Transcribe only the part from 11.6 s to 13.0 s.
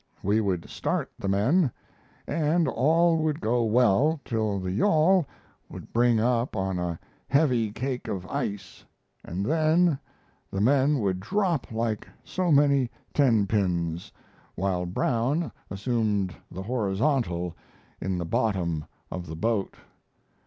like so many